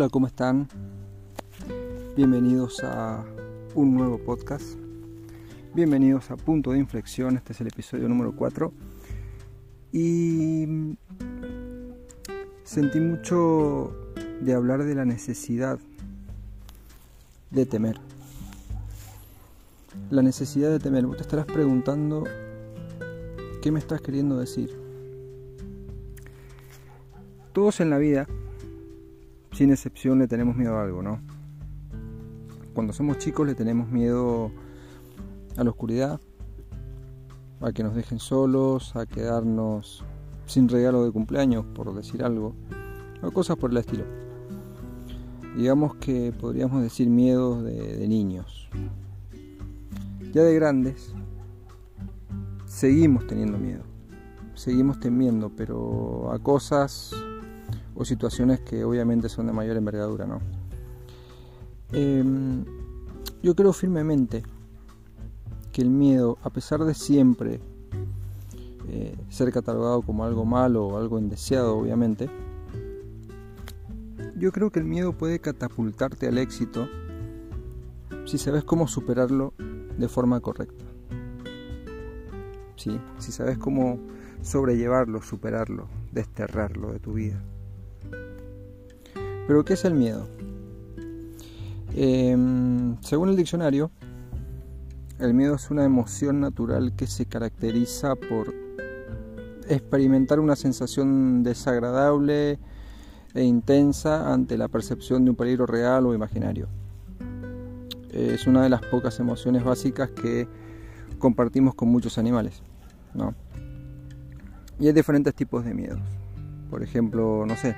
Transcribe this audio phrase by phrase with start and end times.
[0.00, 0.66] Hola, ¿cómo están?
[2.16, 3.22] Bienvenidos a
[3.74, 4.78] un nuevo podcast.
[5.74, 8.72] Bienvenidos a Punto de Inflexión, este es el episodio número 4.
[9.92, 10.96] Y
[12.64, 13.94] sentí mucho
[14.40, 15.78] de hablar de la necesidad
[17.50, 18.00] de temer.
[20.08, 21.04] La necesidad de temer.
[21.04, 22.24] Vos te estarás preguntando,
[23.60, 24.74] ¿qué me estás queriendo decir?
[27.52, 28.26] Todos en la vida
[29.60, 31.20] sin excepción le tenemos miedo a algo, ¿no?
[32.72, 34.50] Cuando somos chicos le tenemos miedo
[35.58, 36.18] a la oscuridad,
[37.60, 40.02] a que nos dejen solos, a quedarnos
[40.46, 42.54] sin regalo de cumpleaños, por decir algo,
[43.20, 44.04] o cosas por el estilo.
[45.54, 48.70] Digamos que podríamos decir miedos de, de niños.
[50.32, 51.14] Ya de grandes,
[52.64, 53.82] seguimos teniendo miedo,
[54.54, 57.14] seguimos temiendo, pero a cosas
[57.94, 60.40] o situaciones que obviamente son de mayor envergadura, ¿no?
[61.92, 62.64] Em,
[63.42, 64.42] yo creo firmemente
[65.72, 67.60] que el miedo, a pesar de siempre
[68.88, 72.28] eh, ser catalogado como algo malo o algo indeseado, obviamente,
[74.36, 76.88] yo creo que el miedo puede catapultarte al éxito
[78.24, 79.54] si sabes cómo superarlo
[79.98, 80.84] de forma correcta.
[82.76, 82.98] ¿Sí?
[83.18, 83.98] Si sabes cómo
[84.42, 87.42] sobrellevarlo, superarlo, desterrarlo de tu vida.
[89.50, 90.28] Pero ¿qué es el miedo?
[91.96, 93.90] Em, según el diccionario,
[95.18, 98.54] el miedo es una emoción natural que se caracteriza por
[99.68, 102.60] experimentar una sensación desagradable
[103.34, 106.68] e intensa ante la percepción de un peligro real o imaginario.
[108.12, 110.46] Es una de las pocas emociones básicas que
[111.18, 112.62] compartimos con muchos animales.
[114.78, 115.98] Y hay diferentes tipos de miedos.
[116.70, 117.74] Por ejemplo, no sé,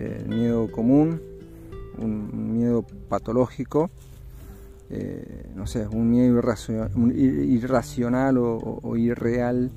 [0.00, 1.20] el miedo común,
[1.98, 3.90] un miedo patológico,
[4.88, 6.42] eh, no sé, un miedo
[6.96, 9.70] irracional, o, irreal,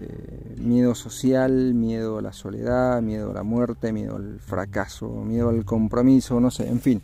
[0.00, 5.50] eh, miedo social, miedo a la soledad, miedo a la muerte, miedo al fracaso, miedo
[5.50, 7.02] al compromiso, no sé, en fin,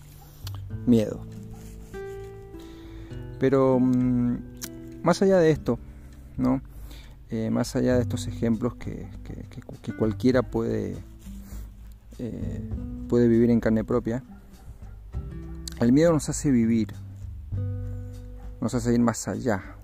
[0.86, 1.20] miedo.
[3.38, 4.36] Pero mm,
[5.02, 5.78] más allá de esto,
[6.36, 6.62] ¿no?
[7.30, 9.06] Eh, más allá de estos ejemplos que
[9.96, 10.96] cualquiera puede
[12.24, 12.70] eh,
[13.08, 14.22] puede vivir en carne propia,
[15.80, 16.94] el miedo nos hace vivir,
[18.60, 19.74] nos hace ir más allá.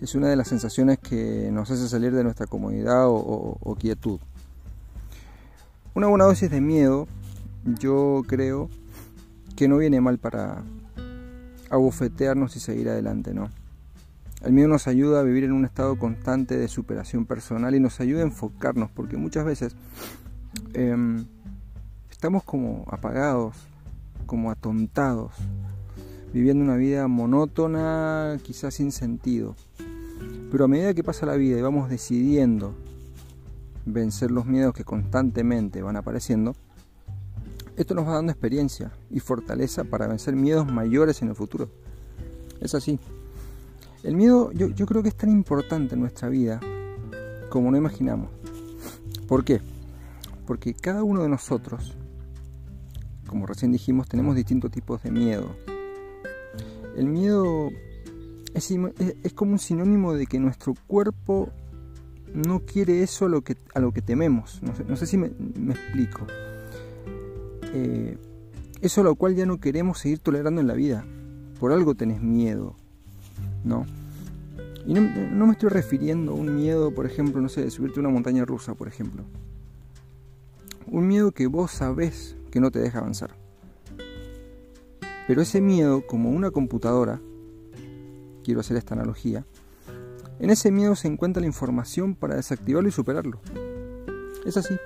[0.00, 4.20] Es una de las sensaciones que nos hace salir de nuestra comodidad o, quietud.
[5.94, 7.08] Una buena dosis de miedo,
[7.64, 8.70] yo creo
[9.56, 10.62] que no viene mal para
[11.70, 13.50] abofetearnos y seguir adelante, ¿no?
[14.44, 17.98] El miedo nos ayuda a vivir en un estado constante de superación personal y nos
[17.98, 19.74] ayuda a enfocarnos, porque muchas veces
[20.74, 21.26] Em,
[22.10, 23.56] estamos como apagados,
[24.26, 25.32] como atontados,
[26.32, 29.54] viviendo una vida monótona, quizás sin sentido.
[30.50, 32.74] Pero a medida que pasa la vida y vamos decidiendo
[33.84, 36.54] vencer los miedos que constantemente van apareciendo,
[37.76, 41.68] esto nos va dando experiencia y fortaleza para vencer miedos mayores en el futuro.
[42.60, 42.98] Es así.
[44.02, 46.60] El miedo yo, yo creo que es tan importante en nuestra vida
[47.50, 48.30] como no imaginamos.
[49.28, 49.60] ¿Por qué?
[50.46, 51.96] Porque cada uno de nosotros,
[53.26, 55.56] como recién dijimos, tenemos distintos tipos de miedo.
[56.96, 57.70] El miedo
[58.54, 61.50] es, como un sinónimo de que nuestro cuerpo
[62.32, 64.60] no quiere eso a lo que, a lo que tememos.
[64.62, 66.26] No sé, si me, explico.
[67.74, 68.16] Eh,
[68.80, 71.04] eso a lo cual ya no queremos seguir tolerando en la vida.
[71.58, 72.76] Por algo tenés miedo,
[73.64, 73.84] ¿no?
[74.86, 77.98] Y no, no, me estoy refiriendo a un miedo, por ejemplo, no sé, de subirte
[77.98, 79.24] a una montaña rusa, por ejemplo.
[80.88, 83.34] Un miedo que vos sabés que no te deja avanzar.
[85.26, 87.20] Pero ese miedo, como una computadora,
[88.44, 89.44] quiero hacer esta analogía,
[90.38, 93.40] en ese miedo se encuentra la información para desactivarlo y superarlo.
[94.44, 94.76] Es así.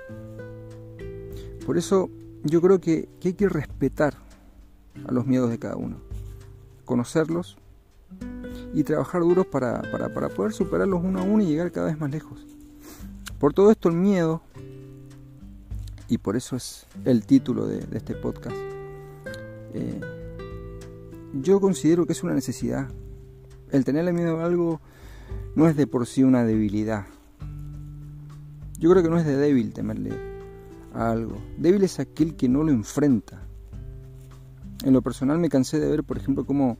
[1.65, 2.09] Por eso
[2.43, 4.15] yo creo que, hay que respetar
[5.05, 5.97] a los miedos de cada uno,
[6.85, 7.57] conocerlos
[8.73, 12.09] y trabajar duros para, para poder superarlos uno a uno y llegar cada vez más
[12.09, 12.45] lejos.
[13.39, 14.41] Por todo esto el miedo
[16.11, 18.57] y por eso es el título de, este podcast.
[19.73, 20.01] Eh,
[21.35, 22.89] yo considero que es una necesidad.
[23.69, 24.81] El tenerle miedo a algo
[25.55, 27.05] no es de por sí una debilidad.
[28.77, 30.11] Yo creo que no es de débil temerle
[30.93, 31.37] a algo.
[31.57, 33.47] Débil es aquel que no lo enfrenta.
[34.83, 36.77] En lo personal me cansé de ver, por ejemplo, cómo,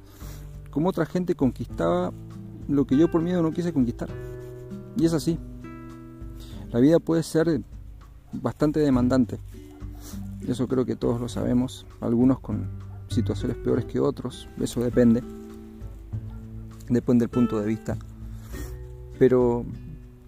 [0.72, 2.12] cómo otra gente conquistaba
[2.68, 4.10] lo que yo por miedo no quise conquistar.
[4.98, 5.40] Y es así.
[6.74, 7.62] La vida puede ser
[8.34, 9.40] bastante demandante.
[10.48, 12.68] Eso creo que todos lo sabemos, algunos con
[13.08, 15.22] situaciones peores que otros, eso depende,
[16.90, 17.98] depende del punto de vista.
[19.20, 19.66] Pero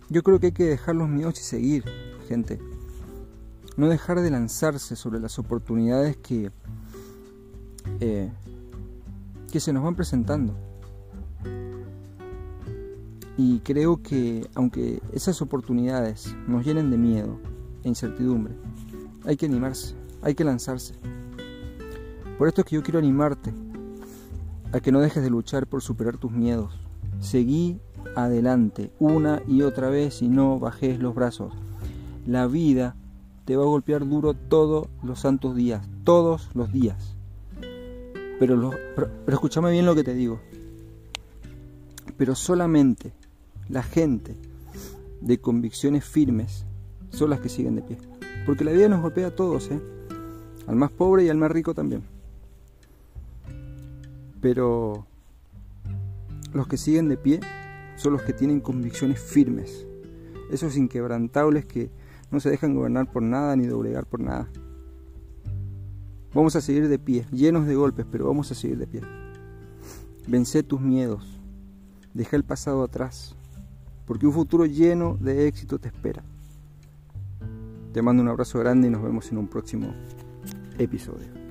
[0.10, 1.84] yo creo que hay que dejar los miedos y seguir,
[2.28, 2.60] gente.
[3.76, 6.52] No dejar de lanzarse sobre las oportunidades que,
[8.00, 8.32] eh,
[9.52, 10.54] que se nos van presentando.
[13.36, 17.40] Y creo que aunque esas oportunidades nos llenen de miedo
[17.84, 18.54] e incertidumbre,
[19.26, 20.96] hay que animarse, hay que lanzarse.
[22.38, 23.54] Por esto es que yo quiero animarte
[24.72, 26.80] a que no dejes de luchar por superar tus miedos.
[27.20, 27.80] Seguí
[28.16, 31.54] adelante una y otra vez y no bajes los brazos.
[32.26, 32.96] La vida
[33.46, 37.16] te va a golpear duro todos los santos días, todos los días.
[38.40, 40.40] Pero, pero, pero escúchame bien lo que te digo.
[42.18, 43.14] Pero solamente
[43.70, 44.36] la gente
[45.22, 46.66] de convicciones firmes
[47.14, 47.98] son las que siguen de pie.
[48.46, 49.80] Porque la vida nos golpea a todos, ¿eh?
[50.68, 52.04] al más pobre y al más rico también.
[54.42, 55.06] Pero
[56.54, 57.40] los que siguen de pie
[57.96, 59.86] son los que tienen convicciones firmes,
[60.52, 61.90] esos inquebrantables que
[62.32, 64.50] no se dejan gobernar por nada ni doblegar por nada.
[66.34, 69.02] Vamos a seguir de pie, llenos de golpes, pero vamos a seguir de pie.
[70.28, 71.40] Vence tus miedos,
[72.14, 73.36] deja el pasado atrás,
[74.06, 76.24] porque un futuro lleno de éxito te espera.
[77.94, 79.94] Te mando un abrazo grande y nos vemos en un próximo
[80.80, 81.43] episodio.